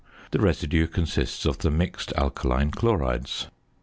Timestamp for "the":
0.31-0.39, 1.59-1.69